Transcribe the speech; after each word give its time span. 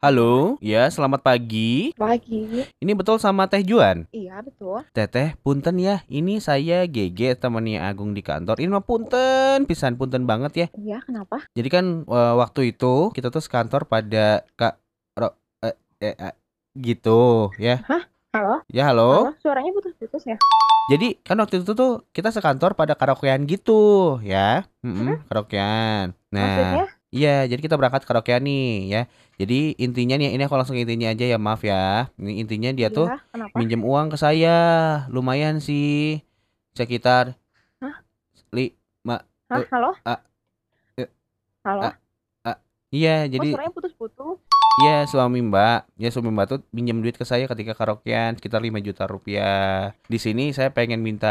Halo, 0.00 0.56
ya 0.64 0.88
selamat 0.88 1.20
pagi. 1.20 1.92
Pagi. 1.92 2.64
Ini 2.80 2.92
betul 2.96 3.20
sama 3.20 3.44
Teh 3.52 3.60
Juan. 3.60 4.08
Iya, 4.16 4.40
betul. 4.40 4.80
Teteh, 4.96 5.36
punten 5.44 5.76
ya. 5.76 6.00
Ini 6.08 6.40
saya 6.40 6.88
GG 6.88 7.36
temannya 7.36 7.84
Agung 7.84 8.16
di 8.16 8.24
kantor. 8.24 8.64
Ini 8.64 8.72
mah 8.72 8.80
punten, 8.80 9.68
pisan 9.68 10.00
punten 10.00 10.24
banget 10.24 10.52
ya. 10.56 10.66
Iya, 10.72 11.04
kenapa? 11.04 11.44
Jadi 11.52 11.68
kan 11.68 11.84
eh, 12.08 12.34
waktu 12.40 12.72
itu 12.72 13.12
kita 13.12 13.28
tuh 13.28 13.44
sekantor 13.44 13.84
pada 13.84 14.40
Kak 14.56 14.80
Ro 15.20 15.36
eh, 15.68 15.76
eh, 16.00 16.16
eh, 16.16 16.34
gitu 16.80 17.52
ya. 17.60 17.84
Halo? 18.32 18.64
Ya 18.72 18.88
halo. 18.88 19.28
Halo, 19.28 19.36
suaranya 19.44 19.68
putus-putus 19.76 20.24
ya? 20.24 20.40
Jadi 20.88 21.20
kan 21.20 21.36
waktu 21.44 21.60
itu 21.60 21.76
tuh 21.76 22.08
kita 22.16 22.32
sekantor 22.32 22.72
pada 22.72 22.96
karaokean 22.96 23.44
gitu 23.44 24.16
ya. 24.24 24.64
Mm-mm, 24.80 25.28
karaokean. 25.28 26.16
Nah, 26.32 26.40
Maksudnya? 26.40 26.86
Iya 27.10 27.44
jadi 27.50 27.58
kita 27.58 27.74
berangkat 27.74 28.06
karaokean 28.06 28.42
nih 28.46 28.64
ya. 28.94 29.02
Jadi 29.40 29.74
intinya 29.82 30.14
nih 30.20 30.34
ini 30.36 30.42
aku 30.46 30.54
langsung 30.58 30.78
intinya 30.78 31.10
aja 31.10 31.24
ya 31.26 31.38
maaf 31.40 31.60
ya. 31.66 32.06
Ini 32.20 32.32
intinya 32.44 32.70
dia 32.70 32.88
tuh 32.90 33.06
Iya, 33.10 33.18
kenapa? 33.32 33.54
minjem 33.58 33.82
uang 33.82 34.06
ke 34.12 34.16
saya. 34.20 34.56
Lumayan 35.10 35.58
sih. 35.58 36.22
Sekitar 36.76 37.34
Hah? 37.82 37.94
lima. 38.54 39.26
Hah, 39.50 39.58
eh, 39.58 39.66
halo? 39.74 39.90
eh, 41.00 41.08
Halo? 41.66 41.80
ah, 42.46 42.56
Iya, 42.90 43.26
Kok 43.26 43.32
jadi 43.34 43.48
suaranya 43.54 43.72
putus-putus? 43.74 44.38
Iya 44.78 44.90
suami 45.10 45.38
Mbak. 45.42 45.76
Ya 46.00 46.08
suami 46.14 46.30
Mbak 46.30 46.46
tuh 46.50 46.58
pinjam 46.70 46.98
duit 47.02 47.16
ke 47.18 47.24
saya 47.26 47.44
ketika 47.50 47.72
karaokean 47.74 48.38
sekitar 48.38 48.60
5 48.62 48.78
juta 48.80 49.04
rupiah. 49.10 49.92
Di 50.06 50.18
sini 50.20 50.54
saya 50.56 50.70
pengen 50.76 51.00
minta 51.02 51.28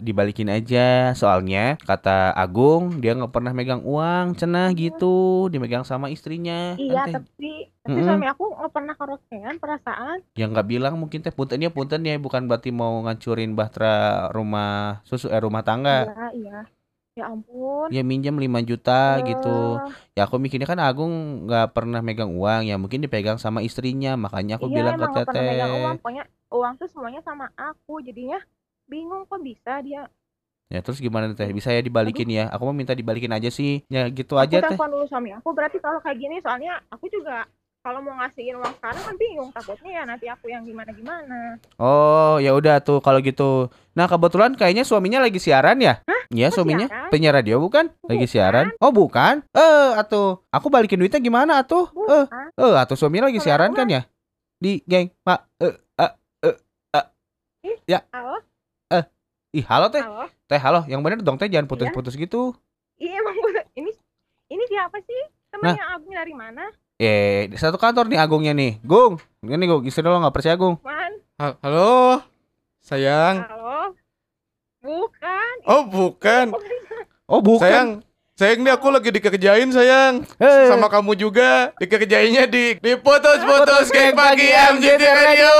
dibalikin 0.00 0.48
aja. 0.52 1.12
Soalnya 1.18 1.76
kata 1.82 2.32
Agung 2.32 3.00
dia 3.02 3.12
nggak 3.16 3.32
pernah 3.34 3.52
megang 3.56 3.82
uang, 3.84 4.38
cenah 4.38 4.72
gitu, 4.76 5.48
dimegang 5.52 5.84
sama 5.84 6.08
istrinya. 6.08 6.78
Iya, 6.78 7.04
teh, 7.04 7.14
tapi 7.18 7.50
tapi 7.84 7.98
Mm-mm. 7.98 8.04
suami 8.04 8.26
aku 8.28 8.44
nggak 8.52 8.72
pernah 8.76 8.94
karaokean 9.00 9.54
perasaan. 9.62 10.18
yang 10.38 10.54
nggak 10.54 10.68
bilang 10.68 10.94
mungkin 11.00 11.18
teh 11.24 11.32
puntennya 11.34 11.68
punten 11.74 12.04
ya 12.06 12.14
bukan 12.20 12.46
berarti 12.46 12.70
mau 12.70 12.94
ngancurin 13.04 13.56
bahtera 13.58 14.28
rumah 14.30 15.00
susu 15.08 15.26
eh 15.32 15.40
rumah 15.40 15.62
tangga. 15.66 16.04
Iya, 16.04 16.26
iya. 16.36 16.58
Ya 17.18 17.26
ampun. 17.34 17.90
Ya 17.90 18.02
minjem 18.06 18.38
5 18.38 18.62
juta 18.62 19.18
gitu. 19.26 19.82
Eh, 19.82 19.90
Ya 20.14 20.30
aku 20.30 20.38
mikirnya 20.38 20.70
kan 20.70 20.78
Agung 20.78 21.46
nggak 21.50 21.74
pernah 21.74 21.98
megang 21.98 22.30
uang 22.30 22.70
ya 22.70 22.78
mungkin 22.78 23.02
dipegang 23.02 23.42
sama 23.42 23.58
istrinya 23.66 24.14
makanya 24.14 24.54
aku 24.62 24.70
iya, 24.70 24.76
bilang 24.78 24.94
ke 25.02 25.06
Teteh. 25.18 25.58
uang. 25.66 25.94
Pokoknya 25.98 26.24
uang 26.54 26.72
tuh 26.78 26.86
semuanya 26.86 27.20
sama 27.26 27.50
aku. 27.58 27.98
Jadinya 28.06 28.38
bingung 28.86 29.26
kok 29.26 29.42
bisa 29.42 29.82
dia. 29.82 30.06
Ya 30.70 30.78
terus 30.84 31.02
gimana 31.02 31.32
Teh? 31.34 31.50
Bisa 31.50 31.74
ya 31.74 31.82
dibalikin 31.82 32.28
ya? 32.30 32.46
Aku 32.54 32.70
mau 32.70 32.76
minta 32.76 32.94
dibalikin 32.94 33.34
aja 33.34 33.50
sih. 33.50 33.82
Ya 33.90 34.06
gitu 34.12 34.38
Aku 34.38 34.46
aja 34.46 34.62
Teh. 34.62 34.78
telepon 34.78 34.94
dulu 34.94 35.04
suami 35.10 35.34
aku. 35.34 35.50
Berarti 35.50 35.82
kalau 35.82 35.98
kayak 35.98 36.18
gini, 36.22 36.38
soalnya 36.44 36.78
aku 36.92 37.08
juga 37.10 37.48
kalau 37.82 38.04
mau 38.04 38.14
ngasihin 38.20 38.60
uang 38.60 38.74
sekarang 38.78 39.02
kan 39.02 39.16
bingung. 39.16 39.50
Takutnya 39.50 39.90
ya 39.90 40.02
nanti 40.04 40.26
aku 40.28 40.52
yang 40.52 40.62
gimana-gimana. 40.62 41.56
Oh 41.80 42.36
ya 42.38 42.52
udah 42.52 42.78
tuh 42.84 43.00
kalau 43.00 43.18
gitu. 43.24 43.72
Nah 43.96 44.04
kebetulan 44.04 44.52
kayaknya 44.54 44.84
suaminya 44.84 45.24
lagi 45.24 45.40
siaran 45.40 45.80
ya? 45.80 46.04
Iya 46.28 46.52
suaminya 46.52 46.84
siaran? 46.92 47.08
penyiar 47.08 47.34
radio 47.40 47.56
bukan? 47.56 47.88
Lagi 48.04 48.28
Bukan. 48.28 48.32
siaran? 48.32 48.66
Oh 48.84 48.92
bukan? 48.92 49.40
Eh 49.48 49.90
atuh 49.96 50.44
aku 50.52 50.68
balikin 50.68 51.00
duitnya 51.00 51.24
gimana 51.24 51.64
atuh? 51.64 51.88
Eh 51.88 52.24
eh 52.52 52.74
atuh 52.76 53.00
suaminya 53.00 53.32
lagi 53.32 53.40
Kalau 53.40 53.46
siaran 53.48 53.72
kan 53.72 53.88
ya? 53.88 54.04
Di 54.60 54.84
geng 54.84 55.08
Pak. 55.24 55.48
Eh 55.56 55.72
eh 55.96 56.12
eh 56.44 56.54
eh. 56.92 57.76
Ya. 57.88 58.04
Halo? 58.12 58.44
Ih 59.48 59.64
halo 59.64 59.88
Teh. 59.88 60.04
Halo? 60.04 60.28
Teh 60.44 60.60
halo. 60.60 60.80
Yang 60.84 61.00
bener 61.00 61.18
dong 61.24 61.40
Teh 61.40 61.48
jangan 61.48 61.64
putus-putus 61.64 62.12
gitu. 62.12 62.52
Iya 63.00 63.24
emang 63.24 63.32
ini 63.80 63.88
ini 64.52 64.64
siapa 64.68 65.00
sih? 65.00 65.22
Temennya 65.48 65.96
Agung 65.96 66.12
dari 66.12 66.36
mana? 66.36 66.68
Eh 67.00 67.48
satu 67.56 67.80
kantor 67.80 68.04
nih 68.12 68.20
Agungnya 68.20 68.52
nih. 68.52 68.76
Gung. 68.84 69.16
Ini 69.40 69.64
Gung. 69.64 69.88
Istri 69.88 70.04
lo 70.04 70.20
nggak 70.20 70.36
percaya 70.36 70.60
Gung. 70.60 70.76
Man? 70.84 71.24
Ha- 71.40 71.56
Halo, 71.64 72.20
sayang. 72.84 73.48
Halo? 73.48 73.57
Oh 75.68 75.84
bukan, 75.84 76.56
Oh 77.30 77.38
bukan. 77.38 77.60
sayang. 77.62 77.90
Sayang 78.32 78.62
nih 78.62 78.70
aku 78.70 78.88
lagi 78.88 79.10
dikerjain 79.10 79.66
sayang. 79.68 80.22
Eh. 80.38 80.66
Sama 80.66 80.86
kamu 80.86 81.12
juga. 81.12 81.74
Dikerjainnya 81.76 82.46
di 82.46 82.78
diputus-putus 82.78 83.90
geng 83.90 84.14
pagi 84.14 84.46
MJT 84.46 85.02
Radio. 85.02 85.50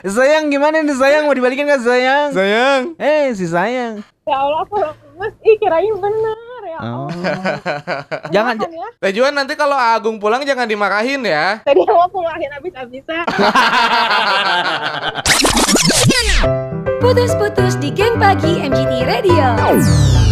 Sayang 0.00 0.46
gimana 0.46 0.78
nih 0.78 0.94
sayang 0.94 1.26
mau 1.26 1.34
dibalikin 1.34 1.66
gak 1.66 1.82
sayang? 1.82 2.30
Sayang. 2.30 2.94
Eh 2.96 3.34
si 3.34 3.44
sayang. 3.44 3.98
Ya 4.24 4.36
Allah 4.38 4.62
aku 4.62 4.78
lemes. 4.78 5.34
Ih 5.42 5.58
kirain 5.58 5.90
bener 5.92 6.38
ya 6.64 6.78
Oh. 6.80 7.10
Jangan- 8.34 8.62
ya. 8.62 8.88
Tujuan 9.04 9.34
nanti 9.34 9.52
kalau 9.52 9.74
Agung 9.74 10.16
pulang 10.16 10.40
jangan 10.40 10.64
dimarahin 10.64 11.18
ya. 11.20 11.60
Tadi 11.60 11.82
mau 11.82 12.06
pulahin 12.06 12.48
habis-habisan. 12.48 13.26
Putus-putus 17.04 17.76
di 17.84 17.92
geng 17.92 18.16
pagi 18.16 18.64
MGT 18.64 19.04
Radio. 19.04 20.23